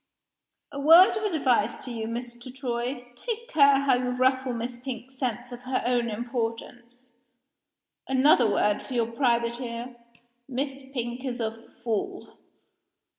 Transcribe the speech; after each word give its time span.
"A 0.71 0.79
word 0.79 1.15
of 1.15 1.31
advice 1.31 1.77
to 1.85 1.91
you, 1.91 2.07
Mr. 2.07 2.51
Troy. 2.51 3.07
Take 3.13 3.47
care 3.47 3.81
how 3.81 3.93
you 3.97 4.09
ruffle 4.09 4.51
Miss 4.51 4.79
Pink's 4.79 5.19
sense 5.19 5.51
of 5.51 5.59
her 5.59 5.83
own 5.85 6.09
importance. 6.09 7.09
Another 8.07 8.49
word 8.49 8.81
for 8.81 8.95
your 8.95 9.11
private 9.11 9.61
ear. 9.61 9.95
Miss 10.47 10.81
Pink 10.91 11.23
is 11.23 11.39
a 11.39 11.69
fool." 11.83 12.39